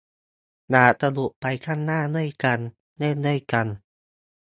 [0.71, 2.59] อยากสนุกไปข้างหน้าด้วยกัน
[2.97, 3.67] เล่นด้วยกัน